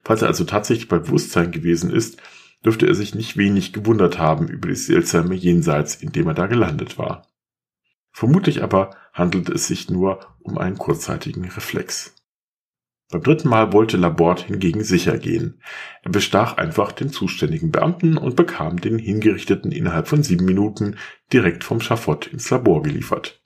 Falls 0.04 0.22
er 0.22 0.28
also 0.28 0.44
tatsächlich 0.44 0.86
bei 0.86 1.00
Bewusstsein 1.00 1.50
gewesen 1.50 1.90
ist, 1.90 2.22
dürfte 2.64 2.86
er 2.86 2.94
sich 2.94 3.16
nicht 3.16 3.36
wenig 3.36 3.72
gewundert 3.72 4.20
haben 4.20 4.46
über 4.46 4.68
das 4.68 4.86
seltsame 4.86 5.34
Jenseits, 5.34 5.96
in 5.96 6.12
dem 6.12 6.28
er 6.28 6.34
da 6.34 6.46
gelandet 6.46 6.96
war. 6.96 7.26
Vermutlich 8.12 8.62
aber 8.62 8.94
handelt 9.12 9.48
es 9.48 9.66
sich 9.66 9.90
nur 9.90 10.20
um 10.38 10.58
einen 10.58 10.78
kurzzeitigen 10.78 11.46
Reflex. 11.46 12.14
Beim 13.12 13.22
dritten 13.22 13.50
Mal 13.50 13.74
wollte 13.74 13.98
Laborde 13.98 14.44
hingegen 14.44 14.82
sicher 14.82 15.18
gehen. 15.18 15.60
Er 16.02 16.10
bestach 16.10 16.56
einfach 16.56 16.92
den 16.92 17.10
zuständigen 17.10 17.70
Beamten 17.70 18.16
und 18.16 18.36
bekam 18.36 18.80
den 18.80 18.98
Hingerichteten 18.98 19.70
innerhalb 19.70 20.08
von 20.08 20.22
sieben 20.22 20.46
Minuten 20.46 20.96
direkt 21.30 21.62
vom 21.62 21.82
Schafott 21.82 22.26
ins 22.26 22.48
Labor 22.48 22.82
geliefert. 22.82 23.42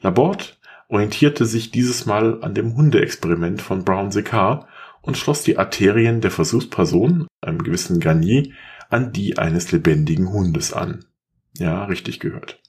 Laborde 0.00 0.44
orientierte 0.86 1.44
sich 1.44 1.72
dieses 1.72 2.06
Mal 2.06 2.40
an 2.44 2.54
dem 2.54 2.76
Hundeexperiment 2.76 3.60
von 3.60 3.84
Brown 3.84 4.10
Séquard 4.10 4.66
und 5.02 5.18
schloss 5.18 5.42
die 5.42 5.58
Arterien 5.58 6.20
der 6.20 6.30
Versuchsperson, 6.30 7.26
einem 7.40 7.64
gewissen 7.64 7.98
Garnier, 7.98 8.52
an 8.90 9.12
die 9.12 9.38
eines 9.38 9.72
lebendigen 9.72 10.32
Hundes 10.32 10.72
an. 10.72 11.04
Ja, 11.58 11.86
richtig 11.86 12.20
gehört. 12.20 12.62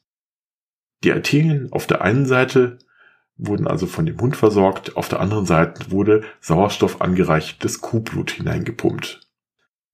Die 1.04 1.14
Arterien 1.14 1.72
auf 1.72 1.86
der 1.86 2.02
einen 2.02 2.26
Seite 2.26 2.80
wurden 3.40 3.68
also 3.68 3.88
von 3.88 4.06
dem 4.06 4.20
Hund 4.20 4.36
versorgt. 4.36 4.96
Auf 4.98 5.10
der 5.10 5.20
anderen 5.20 5.46
Seite 5.46 5.90
wurde 5.90 6.24
Sauerstoff 6.42 7.02
angereichertes 7.02 7.82
Kuhblut 7.82 8.32
hineingepumpt. 8.32 9.22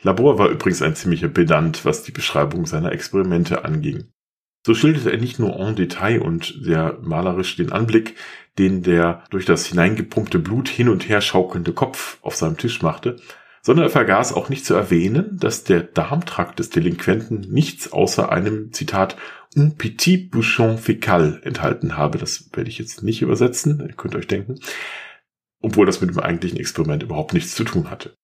Labor 0.02 0.38
war 0.38 0.50
übrigens 0.50 0.82
ein 0.82 0.96
ziemlicher 0.96 1.30
Pedant, 1.30 1.86
was 1.86 2.04
die 2.04 2.12
Beschreibung 2.12 2.66
seiner 2.66 2.92
Experimente 2.92 3.64
anging. 3.64 4.10
So 4.66 4.74
schilderte 4.74 5.12
er 5.12 5.20
nicht 5.20 5.40
nur 5.40 5.60
en 5.60 5.76
Detail 5.76 6.22
und 6.22 6.58
sehr 6.60 6.98
malerisch 7.02 7.56
den 7.56 7.72
Anblick, 7.72 8.16
den 8.58 8.82
der 8.82 9.24
durch 9.30 9.46
das 9.46 9.66
hineingepumpte 9.68 10.40
Blut 10.40 10.68
hin 10.68 10.90
und 10.90 11.08
her 11.08 11.22
schaukelnde 11.22 11.72
Kopf 11.72 12.18
auf 12.24 12.36
seinem 12.36 12.58
Tisch 12.58 12.82
machte, 12.82 13.18
sondern 13.62 13.86
er 13.86 13.92
vergaß 13.92 14.34
auch 14.34 14.50
nicht 14.50 14.66
zu 14.66 14.74
erwähnen, 14.74 15.38
dass 15.40 15.64
der 15.64 15.82
Darmtrakt 15.82 16.60
des 16.60 16.70
Delinquenten 16.70 17.42
nichts 17.52 17.92
außer 17.92 18.32
einem, 18.32 18.72
Zitat, 18.74 19.18
un 19.56 19.72
petit 19.72 20.18
bouchon 20.18 20.78
fécal 20.78 21.42
enthalten 21.44 21.98
habe. 21.98 22.18
Das 22.18 22.50
werde 22.54 22.70
ich 22.70 22.78
jetzt 22.78 23.04
nicht 23.04 23.22
übersetzen, 23.22 23.80
ihr 23.80 23.94
könnt 23.94 24.16
euch 24.16 24.28
denken, 24.28 24.60
obwohl 25.62 25.86
das 25.86 26.02
mit 26.02 26.10
dem 26.10 26.20
eigentlichen 26.20 26.60
Experiment 26.60 27.04
überhaupt 27.04 27.34
nichts 27.34 27.56
zu 27.56 27.64
tun 27.64 27.90
hatte. 27.90 28.16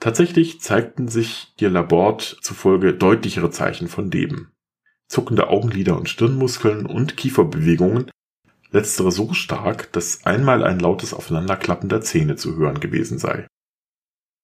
Tatsächlich 0.00 0.60
zeigten 0.60 1.08
sich 1.08 1.54
hier 1.58 1.70
Laborde 1.70 2.24
zufolge 2.42 2.94
deutlichere 2.94 3.50
Zeichen 3.50 3.88
von 3.88 4.10
Leben. 4.10 4.52
Zuckende 5.08 5.48
Augenlider 5.48 5.96
und 5.96 6.08
Stirnmuskeln 6.08 6.86
und 6.86 7.16
Kieferbewegungen, 7.16 8.10
letztere 8.70 9.12
so 9.12 9.32
stark, 9.32 9.92
dass 9.92 10.26
einmal 10.26 10.64
ein 10.64 10.80
lautes 10.80 11.14
Aufeinanderklappen 11.14 11.88
der 11.88 12.00
Zähne 12.00 12.36
zu 12.36 12.56
hören 12.56 12.80
gewesen 12.80 13.18
sei. 13.18 13.46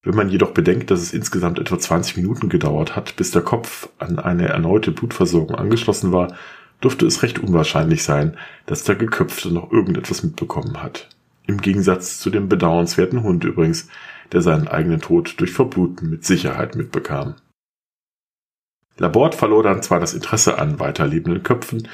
Wenn 0.02 0.14
man 0.14 0.30
jedoch 0.30 0.52
bedenkt, 0.52 0.90
dass 0.90 1.00
es 1.00 1.12
insgesamt 1.12 1.59
etwa 1.59 1.78
20 1.78 2.16
Minuten 2.16 2.49
gedauert 2.49 2.97
hat, 2.97 3.16
bis 3.16 3.33
der 3.33 3.42
Kopf 3.42 3.90
an 3.99 4.19
eine 4.19 4.49
erneute 4.49 4.92
Blutversorgung 4.92 5.54
angeschlossen 5.54 6.12
war, 6.12 6.35
dürfte 6.83 7.07
es 7.07 7.23
recht 7.23 7.38
unwahrscheinlich 7.38 8.02
sein, 8.02 8.38
dass 8.64 8.85
der 8.85 8.97
Geköpfte 8.97 9.52
noch 9.52 9.71
irgendetwas 9.71 10.23
mitbekommen 10.23 10.83
hat. 10.83 11.09
Im 11.47 11.61
Gegensatz 11.61 12.19
zu 12.19 12.30
dem 12.30 12.49
bedauernswerten 12.49 13.23
Hund 13.23 13.45
übrigens, 13.45 13.88
der 14.33 14.40
seinen 14.40 14.69
eigenen 14.69 15.00
Tod 15.00 15.38
durch 15.38 15.52
Verbluten 15.52 16.09
mit 16.09 16.25
Sicherheit 16.25 16.76
mitbekam. 16.76 17.35
Laborde 18.97 19.37
verlor 19.37 19.62
dann 19.62 19.83
zwar 19.83 20.00
das 20.00 20.14
Interesse 20.14 20.59
an 20.59 20.78
weiterlebenden 20.78 21.42
Köpfen, 21.42 21.88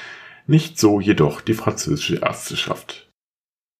nicht 0.46 0.78
so 0.78 1.00
jedoch 1.00 1.40
die 1.40 1.54
französische 1.54 2.16
Ärzteschaft. 2.16 3.08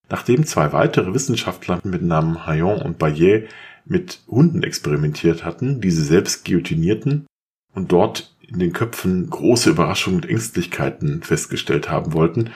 Nachdem 0.09 0.47
zwei 0.47 0.73
weitere 0.73 1.12
Wissenschaftler 1.14 1.80
mit 1.85 2.02
Namen 2.02 2.47
Hayon 2.47 2.80
und 2.80 2.99
Bayet 2.99 3.49
mit 3.87 4.21
Hunden 4.26 4.62
experimentiert 4.62 5.45
hatten, 5.45 5.81
die 5.81 5.90
sie 5.90 6.05
selbst 6.05 6.45
guillotinierten 6.45 7.26
und 7.73 7.93
dort 7.93 8.37
in 8.40 8.59
den 8.59 8.73
Köpfen 8.73 9.28
große 9.31 9.71
Überraschungen 9.71 10.21
und 10.21 10.28
Ängstlichkeiten 10.28 11.23
festgestellt 11.23 11.88
haben 11.90 12.12
wollten, 12.12 12.50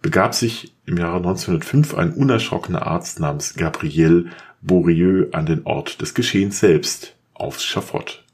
begab 0.00 0.34
sich 0.34 0.74
im 0.84 0.98
Jahre 0.98 1.18
1905 1.18 1.94
ein 1.94 2.12
unerschrockener 2.12 2.86
Arzt 2.86 3.20
namens 3.20 3.54
Gabriel 3.54 4.30
Bourrieux 4.60 5.32
an 5.32 5.46
den 5.46 5.64
Ort 5.64 6.00
des 6.00 6.14
Geschehens 6.14 6.60
selbst, 6.60 7.16
aufs 7.34 7.64
Schafott. 7.64 8.24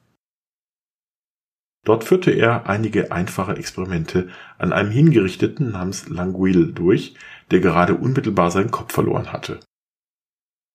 Dort 1.85 2.05
führte 2.05 2.31
er 2.31 2.69
einige 2.69 3.12
einfache 3.12 3.57
Experimente 3.57 4.28
an 4.59 4.73
einem 4.73 4.90
Hingerichteten 4.90 5.71
namens 5.71 6.09
Languille 6.09 6.67
durch, 6.67 7.14
der 7.50 7.61
gerade 7.61 7.95
unmittelbar 7.95 8.50
seinen 8.50 8.71
Kopf 8.71 8.93
verloren 8.93 9.33
hatte. 9.33 9.61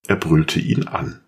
Er 0.08 0.16
brüllte 0.16 0.60
ihn 0.60 0.88
an. 0.88 1.23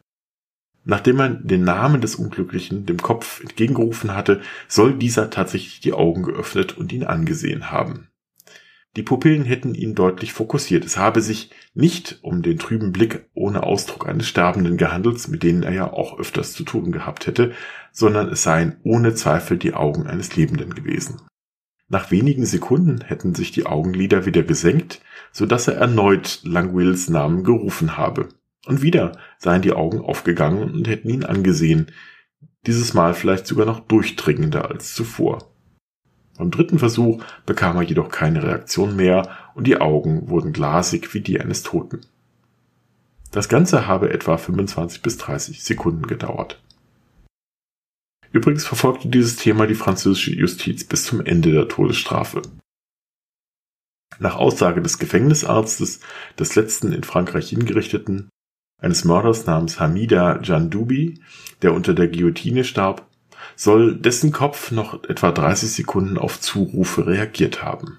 Nachdem 0.85 1.17
man 1.17 1.47
den 1.47 1.63
Namen 1.63 1.99
des 1.99 2.15
Unglücklichen 2.15 2.85
dem 2.85 2.97
Kopf 2.97 3.41
entgegengerufen 3.41 4.15
hatte, 4.15 4.41
soll 4.67 4.93
dieser 4.93 5.31
tatsächlich 5.31 5.79
die 5.79 5.93
Augen 5.93 6.23
geöffnet 6.23 6.77
und 6.77 6.93
ihn 6.93 7.03
angesehen 7.03 7.71
haben. 7.71 8.07
Die 8.95 9.03
Pupillen 9.03 9.43
hätten 9.43 9.75
ihn 9.75 9.93
deutlich 9.93 10.31
fokussiert. 10.31 10.85
Es 10.85 10.95
habe 10.95 11.21
sich 11.21 11.49
nicht 11.73 12.19
um 12.21 12.43
den 12.43 12.59
trüben 12.59 12.93
Blick 12.93 13.25
ohne 13.33 13.63
Ausdruck 13.63 14.07
eines 14.07 14.27
Sterbenden 14.27 14.77
gehandelt, 14.77 15.27
mit 15.27 15.43
denen 15.43 15.63
er 15.63 15.73
ja 15.73 15.91
auch 15.91 16.17
öfters 16.17 16.53
zu 16.53 16.63
tun 16.63 16.91
gehabt 16.91 17.27
hätte, 17.27 17.51
sondern 17.91 18.29
es 18.29 18.43
seien 18.43 18.77
ohne 18.83 19.15
Zweifel 19.15 19.57
die 19.57 19.73
Augen 19.73 20.07
eines 20.07 20.35
Lebenden 20.35 20.75
gewesen. 20.75 21.19
Nach 21.89 22.09
wenigen 22.09 22.45
Sekunden 22.45 23.01
hätten 23.01 23.35
sich 23.35 23.51
die 23.51 23.65
Augenlider 23.65 24.25
wieder 24.25 24.43
gesenkt, 24.43 25.01
so 25.31 25.45
dass 25.45 25.67
er 25.67 25.75
erneut 25.75 26.39
Langwills 26.43 27.09
Namen 27.09 27.43
gerufen 27.43 27.97
habe. 27.97 28.29
Und 28.65 28.81
wieder 28.81 29.17
seien 29.38 29.62
die 29.62 29.74
Augen 29.74 30.01
aufgegangen 30.01 30.72
und 30.72 30.88
hätten 30.88 31.10
ihn 31.10 31.24
angesehen, 31.24 31.91
dieses 32.65 32.93
Mal 32.93 33.13
vielleicht 33.13 33.45
sogar 33.45 33.65
noch 33.65 33.81
durchdringender 33.81 34.69
als 34.69 34.95
zuvor. 34.95 35.51
Beim 36.38 36.51
dritten 36.51 36.79
Versuch 36.79 37.24
bekam 37.45 37.77
er 37.77 37.84
jedoch 37.84 38.10
keine 38.10 38.43
Reaktion 38.43 38.95
mehr 38.95 39.29
und 39.53 39.67
die 39.67 39.79
Augen 39.79 40.29
wurden 40.29 40.51
glasig 40.51 41.13
wie 41.13 41.22
die 41.22 41.39
eines 41.39 41.63
Toten. 41.63 42.01
Das 43.31 43.50
Ganze 43.50 43.88
habe 43.88 44.12
etwa 44.12 44.38
25 44.38 45.01
bis 45.01 45.17
30 45.17 45.63
Sekunden 45.63 46.07
gedauert. 46.07 46.62
Übrigens 48.31 48.65
verfolgte 48.65 49.07
dieses 49.07 49.38
Thema 49.38 49.65
die 49.65 49.75
französische 49.75 50.34
Justiz 50.34 50.84
bis 50.84 51.05
zum 51.05 51.22
Ende 51.22 51.51
der 51.51 51.67
Todesstrafe. 51.67 52.41
Nach 54.19 54.36
Aussage 54.36 54.81
des 54.81 55.00
Gefängnisarztes, 55.00 56.01
des 56.38 56.55
letzten 56.55 56.91
in 56.91 57.03
Frankreich 57.03 57.50
hingerichteten, 57.50 58.29
eines 58.77 59.05
Mörders 59.05 59.46
namens 59.46 59.79
Hamida 59.79 60.41
Jandoubi, 60.41 61.20
der 61.62 61.74
unter 61.74 61.94
der 61.94 62.08
Guillotine 62.08 62.63
starb, 62.63 63.05
soll 63.55 63.96
dessen 63.96 64.32
Kopf 64.32 64.72
noch 64.72 65.03
etwa 65.05 65.32
30 65.32 65.72
Sekunden 65.72 66.17
auf 66.17 66.39
Zurufe 66.39 67.08
reagiert 67.08 67.63
haben. 67.63 67.98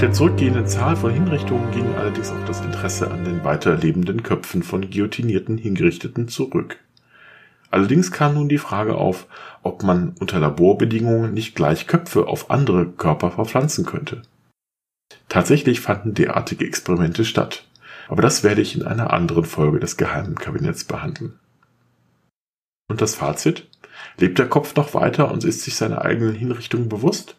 Mit 0.00 0.08
der 0.08 0.14
zurückgehenden 0.14 0.66
Zahl 0.66 0.96
von 0.96 1.12
Hinrichtungen 1.12 1.70
ging 1.72 1.94
allerdings 1.94 2.30
auch 2.30 2.44
das 2.46 2.62
Interesse 2.62 3.10
an 3.10 3.22
den 3.22 3.44
weiterlebenden 3.44 4.22
Köpfen 4.22 4.62
von 4.62 4.88
guillotinierten 4.88 5.58
Hingerichteten 5.58 6.26
zurück. 6.26 6.78
Allerdings 7.70 8.10
kam 8.10 8.32
nun 8.32 8.48
die 8.48 8.56
Frage 8.56 8.94
auf, 8.94 9.26
ob 9.62 9.82
man 9.82 10.14
unter 10.18 10.40
Laborbedingungen 10.40 11.34
nicht 11.34 11.54
gleich 11.54 11.86
Köpfe 11.86 12.28
auf 12.28 12.50
andere 12.50 12.86
Körper 12.86 13.30
verpflanzen 13.30 13.84
könnte. 13.84 14.22
Tatsächlich 15.28 15.80
fanden 15.80 16.14
derartige 16.14 16.64
Experimente 16.64 17.26
statt, 17.26 17.66
aber 18.08 18.22
das 18.22 18.42
werde 18.42 18.62
ich 18.62 18.74
in 18.74 18.86
einer 18.86 19.12
anderen 19.12 19.44
Folge 19.44 19.80
des 19.80 19.98
Geheimen 19.98 20.36
Kabinetts 20.36 20.84
behandeln. 20.84 21.38
Und 22.88 23.02
das 23.02 23.16
Fazit? 23.16 23.68
Lebt 24.16 24.38
der 24.38 24.48
Kopf 24.48 24.74
noch 24.76 24.94
weiter 24.94 25.30
und 25.30 25.44
ist 25.44 25.60
sich 25.60 25.76
seiner 25.76 26.00
eigenen 26.00 26.34
Hinrichtung 26.34 26.88
bewusst? 26.88 27.36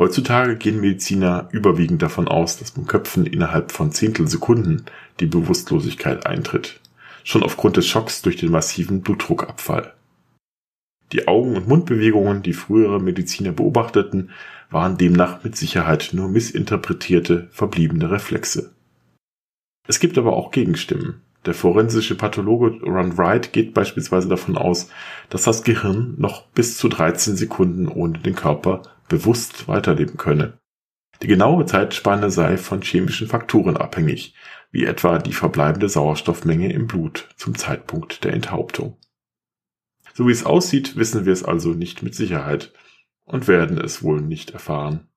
Heutzutage 0.00 0.56
gehen 0.56 0.80
Mediziner 0.80 1.50
überwiegend 1.52 2.00
davon 2.00 2.26
aus, 2.26 2.56
dass 2.56 2.70
beim 2.70 2.86
Köpfen 2.86 3.26
innerhalb 3.26 3.70
von 3.70 3.92
Zehntelsekunden 3.92 4.86
die 5.20 5.26
Bewusstlosigkeit 5.26 6.24
eintritt, 6.24 6.80
schon 7.22 7.42
aufgrund 7.42 7.76
des 7.76 7.86
Schocks 7.86 8.22
durch 8.22 8.36
den 8.36 8.50
massiven 8.50 9.02
Blutdruckabfall. 9.02 9.92
Die 11.12 11.28
Augen- 11.28 11.54
und 11.54 11.68
Mundbewegungen, 11.68 12.42
die 12.42 12.54
frühere 12.54 12.98
Mediziner 12.98 13.52
beobachteten, 13.52 14.30
waren 14.70 14.96
demnach 14.96 15.44
mit 15.44 15.54
Sicherheit 15.54 16.10
nur 16.14 16.30
missinterpretierte, 16.30 17.48
verbliebene 17.50 18.10
Reflexe. 18.10 18.72
Es 19.86 20.00
gibt 20.00 20.16
aber 20.16 20.32
auch 20.32 20.50
Gegenstimmen. 20.50 21.20
Der 21.44 21.52
forensische 21.52 22.14
Pathologe 22.14 22.80
Ron 22.86 23.18
Wright 23.18 23.52
geht 23.52 23.74
beispielsweise 23.74 24.28
davon 24.28 24.56
aus, 24.56 24.88
dass 25.28 25.42
das 25.42 25.62
Gehirn 25.62 26.14
noch 26.16 26.46
bis 26.46 26.78
zu 26.78 26.88
13 26.88 27.36
Sekunden 27.36 27.86
ohne 27.86 28.18
den 28.18 28.34
Körper 28.34 28.82
bewusst 29.10 29.68
weiterleben 29.68 30.16
könne. 30.16 30.58
Die 31.20 31.26
genaue 31.26 31.66
Zeitspanne 31.66 32.30
sei 32.30 32.56
von 32.56 32.80
chemischen 32.80 33.28
Faktoren 33.28 33.76
abhängig, 33.76 34.34
wie 34.70 34.86
etwa 34.86 35.18
die 35.18 35.34
verbleibende 35.34 35.90
Sauerstoffmenge 35.90 36.72
im 36.72 36.86
Blut 36.86 37.28
zum 37.36 37.54
Zeitpunkt 37.54 38.24
der 38.24 38.32
Enthauptung. 38.32 38.96
So 40.14 40.26
wie 40.26 40.32
es 40.32 40.46
aussieht, 40.46 40.96
wissen 40.96 41.26
wir 41.26 41.32
es 41.34 41.44
also 41.44 41.70
nicht 41.70 42.02
mit 42.02 42.14
Sicherheit 42.14 42.72
und 43.24 43.48
werden 43.48 43.78
es 43.78 44.02
wohl 44.02 44.22
nicht 44.22 44.52
erfahren. 44.52 45.08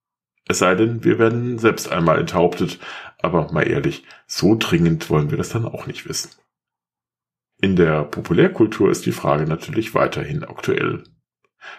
Es 0.46 0.60
sei 0.60 0.76
denn, 0.76 1.06
wir 1.06 1.20
werden 1.20 1.58
selbst 1.58 1.90
einmal 1.90 2.20
enthauptet, 2.20 2.80
aber 3.20 3.54
mal 3.54 3.68
ehrlich, 3.68 4.04
so 4.28 4.56
dringend 4.60 5.10
wollen 5.10 5.32
wir 5.32 5.38
das 5.38 5.50
dann 5.50 5.66
auch 5.66 5.88
nicht 5.88 6.08
wissen. 6.08 6.32
In 7.62 7.78
der 7.78 8.04
Populärkultur 8.04 8.92
ist 8.92 9.06
die 9.06 9.14
Frage 9.14 9.46
natürlich 9.46 9.96
weiterhin 9.96 10.44
aktuell. 10.44 11.06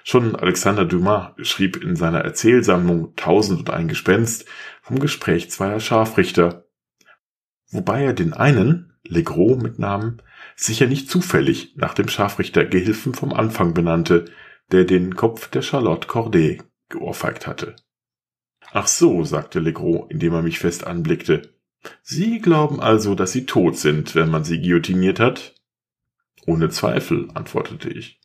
Schon 0.03 0.37
Alexander 0.37 0.85
Dumas 0.85 1.33
schrieb 1.43 1.83
in 1.83 1.97
seiner 1.97 2.21
Erzählsammlung 2.21 3.15
Tausend 3.17 3.61
und 3.61 3.71
ein 3.71 3.89
Gespenst 3.89 4.47
vom 4.83 4.99
Gespräch 4.99 5.51
zweier 5.51 5.81
Scharfrichter, 5.81 6.67
wobei 7.71 8.05
er 8.05 8.13
den 8.13 8.33
einen, 8.33 8.93
Legros 9.07 9.63
mit 9.63 9.79
Namen, 9.79 10.23
sicher 10.57 10.87
nicht 10.87 11.11
zufällig 11.11 11.75
nach 11.77 11.95
dem 11.95 12.09
Scharfrichter 12.09 12.65
Gehilfen 12.65 13.15
vom 13.15 13.33
Anfang 13.33 13.75
benannte, 13.75 14.27
der 14.73 14.85
den 14.85 15.15
Kopf 15.15 15.49
der 15.49 15.63
Charlotte 15.63 16.07
Corday 16.09 16.63
geohrfeigt 16.89 17.47
hatte. 17.47 17.77
Ach 18.73 18.87
so, 18.87 19.25
sagte 19.25 19.61
Legros, 19.61 20.07
indem 20.09 20.33
er 20.33 20.43
mich 20.43 20.59
fest 20.59 20.87
anblickte. 20.87 21.55
Sie 22.03 22.41
glauben 22.41 22.81
also, 22.81 23.15
dass 23.15 23.33
Sie 23.33 23.45
tot 23.45 23.77
sind, 23.77 24.15
wenn 24.15 24.31
man 24.31 24.45
Sie 24.45 24.61
guillotiniert 24.61 25.21
hat? 25.21 25.55
Ohne 26.47 26.71
Zweifel, 26.71 27.29
antwortete 27.35 27.91
ich. 27.91 28.21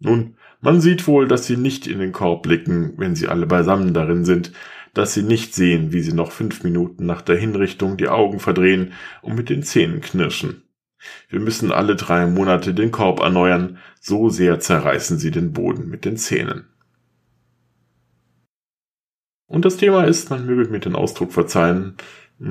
Nun, 0.00 0.36
man 0.60 0.80
sieht 0.80 1.06
wohl, 1.06 1.26
dass 1.28 1.46
sie 1.46 1.56
nicht 1.56 1.86
in 1.86 1.98
den 1.98 2.12
Korb 2.12 2.42
blicken, 2.42 2.94
wenn 2.96 3.16
sie 3.16 3.28
alle 3.28 3.46
beisammen 3.46 3.94
darin 3.94 4.24
sind, 4.24 4.52
dass 4.94 5.14
sie 5.14 5.22
nicht 5.22 5.54
sehen, 5.54 5.92
wie 5.92 6.00
sie 6.00 6.12
noch 6.12 6.32
fünf 6.32 6.62
Minuten 6.64 7.06
nach 7.06 7.22
der 7.22 7.36
Hinrichtung 7.36 7.96
die 7.96 8.08
Augen 8.08 8.40
verdrehen 8.40 8.92
und 9.22 9.34
mit 9.34 9.48
den 9.48 9.62
Zähnen 9.62 10.00
knirschen. 10.00 10.62
Wir 11.28 11.40
müssen 11.40 11.70
alle 11.70 11.94
drei 11.96 12.26
Monate 12.26 12.74
den 12.74 12.90
Korb 12.90 13.20
erneuern, 13.20 13.78
so 14.00 14.28
sehr 14.28 14.58
zerreißen 14.58 15.18
sie 15.18 15.30
den 15.30 15.52
Boden 15.52 15.88
mit 15.88 16.04
den 16.04 16.16
Zähnen. 16.16 16.66
Und 19.46 19.64
das 19.64 19.76
Thema 19.76 20.04
ist, 20.04 20.30
man 20.30 20.44
möge 20.44 20.70
mir 20.70 20.80
den 20.80 20.94
Ausdruck 20.94 21.32
verzeihen, 21.32 21.94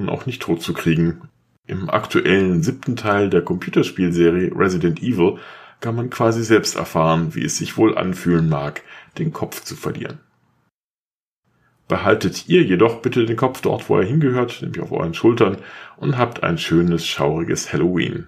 auch 0.07 0.25
nicht 0.25 0.41
tot 0.41 0.62
zu 0.62 0.73
kriegen. 0.73 1.29
Im 1.65 1.89
aktuellen 1.89 2.63
siebten 2.63 2.95
Teil 2.95 3.29
der 3.29 3.41
Computerspielserie 3.41 4.51
Resident 4.55 5.01
Evil 5.03 5.38
kann 5.80 5.96
man 5.96 6.10
quasi 6.10 6.44
selbst 6.44 6.76
erfahren, 6.76 7.36
wie 7.36 7.44
es 7.44 7.58
sich 7.58 7.78
wohl 7.78 7.98
anfühlen 7.98 8.50
mag, 8.50 8.82
den 9.18 9.34
Kopf 9.34 9.63
zu 9.63 9.76
verlieren. 9.76 10.20
Behaltet 11.88 12.50
ihr 12.50 12.63
jedoch 12.63 13.02
bitte 13.02 13.26
den 13.26 13.38
Kopf 13.38 13.62
dort, 13.62 13.90
wo 13.90 13.98
er 13.98 14.06
hingehört, 14.06 14.62
nämlich 14.62 14.82
auf 14.82 14.92
euren 14.92 15.13
Schultern, 15.13 15.58
und 15.96 16.18
habt 16.18 16.44
ein 16.44 16.58
schönes, 16.58 17.06
schauriges 17.06 17.72
Halloween. 17.72 18.28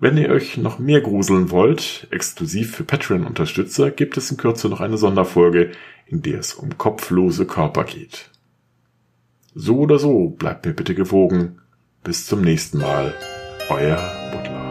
Wenn 0.00 0.16
ihr 0.16 0.30
euch 0.30 0.56
noch 0.56 0.78
mehr 0.78 1.00
gruseln 1.00 1.50
wollt, 1.50 2.08
exklusiv 2.10 2.74
für 2.74 2.84
Patreon-Unterstützer, 2.84 3.90
gibt 3.90 4.16
es 4.16 4.30
in 4.30 4.36
Kürze 4.36 4.68
noch 4.68 4.80
eine 4.80 4.98
Sonderfolge, 4.98 5.72
in 6.06 6.22
der 6.22 6.40
es 6.40 6.54
um 6.54 6.76
kopflose 6.76 7.46
Körper 7.46 7.84
geht. 7.84 8.30
So 9.54 9.78
oder 9.78 9.98
so, 9.98 10.30
bleibt 10.30 10.66
mir 10.66 10.72
bitte 10.72 10.94
gewogen. 10.94 11.60
Bis 12.02 12.26
zum 12.26 12.42
nächsten 12.42 12.78
Mal. 12.78 13.14
Euer 13.70 13.96
Butler. 14.32 14.63